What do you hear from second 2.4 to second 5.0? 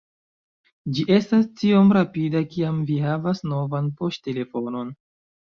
kiam vi havas novan poŝtelefonon